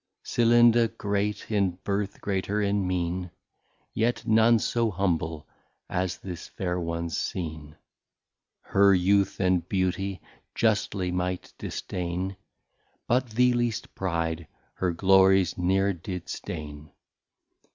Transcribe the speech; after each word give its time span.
Celinda 0.23 0.87
great 0.87 1.51
in 1.51 1.75
Birth, 1.83 2.21
greater 2.21 2.59
in 2.59 2.87
Meen, 2.87 3.29
Yet 3.93 4.25
none 4.25 4.57
so 4.57 4.89
humble 4.89 5.47
as 5.87 6.17
this 6.17 6.47
Fair 6.47 6.79
One's 6.79 7.15
seen. 7.15 7.75
Her 8.61 8.95
Youth 8.95 9.39
and 9.39 9.69
Beauty 9.69 10.19
justly 10.55 11.11
might 11.11 11.53
disdain, 11.59 12.35
But 13.05 13.29
the 13.29 13.53
least 13.53 13.93
Pride 13.93 14.47
her 14.73 14.91
Glories 14.91 15.55
ne're 15.55 15.93
did 15.93 16.29
stain. 16.29 16.89